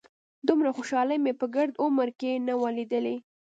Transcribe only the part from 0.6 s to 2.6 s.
خوشالي مې په ګرد عمر کښې نه